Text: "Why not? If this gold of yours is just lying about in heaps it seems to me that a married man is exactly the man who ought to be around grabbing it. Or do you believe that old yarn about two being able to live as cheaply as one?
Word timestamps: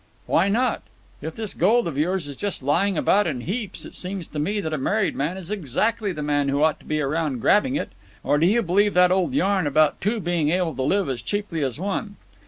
"Why 0.25 0.49
not? 0.49 0.81
If 1.21 1.35
this 1.35 1.53
gold 1.53 1.87
of 1.87 1.95
yours 1.95 2.27
is 2.27 2.35
just 2.35 2.63
lying 2.63 2.97
about 2.97 3.27
in 3.27 3.41
heaps 3.41 3.85
it 3.85 3.93
seems 3.93 4.27
to 4.29 4.39
me 4.39 4.59
that 4.59 4.73
a 4.73 4.77
married 4.79 5.15
man 5.15 5.37
is 5.37 5.51
exactly 5.51 6.11
the 6.11 6.23
man 6.23 6.49
who 6.49 6.63
ought 6.63 6.79
to 6.79 6.87
be 6.87 6.99
around 6.99 7.39
grabbing 7.39 7.75
it. 7.75 7.91
Or 8.23 8.39
do 8.39 8.47
you 8.47 8.63
believe 8.63 8.95
that 8.95 9.11
old 9.11 9.35
yarn 9.35 9.67
about 9.67 10.01
two 10.01 10.19
being 10.19 10.49
able 10.49 10.73
to 10.75 10.81
live 10.81 11.07
as 11.07 11.21
cheaply 11.21 11.61
as 11.63 11.79
one? 11.79 12.15